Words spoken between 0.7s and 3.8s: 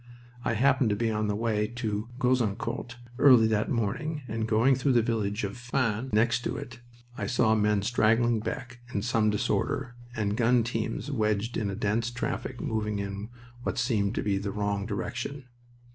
to be on the way to Gouzeaucourt early that